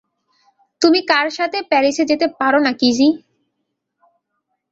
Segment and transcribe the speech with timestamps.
[0.81, 3.09] তুমি তার সাথে প্যারিসে যেতে পারোনা, কিজি।